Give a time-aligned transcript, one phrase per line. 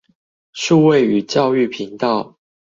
[0.53, 2.39] 數位與教育頻道